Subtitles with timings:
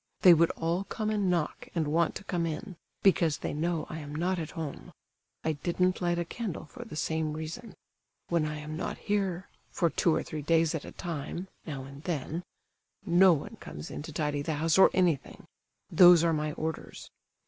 [0.21, 3.99] They would all come and knock and want to come in, because they know I
[3.99, 4.91] am not at home.
[5.43, 7.75] I didn't light a candle for the same reason.
[8.27, 13.33] When I am not here—for two or three days at a time, now and then—no
[13.33, 15.45] one comes in to tidy the house or anything;
[15.91, 17.11] those are my orders.